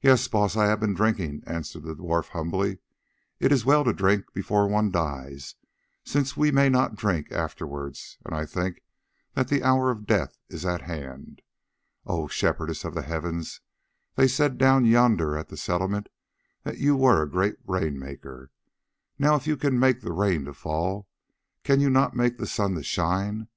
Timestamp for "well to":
3.66-3.92